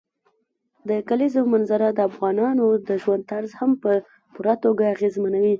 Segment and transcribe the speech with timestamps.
[0.89, 3.91] د کلیزو منظره د افغانانو د ژوند طرز هم په
[4.33, 5.49] پوره توګه اغېزمنوي.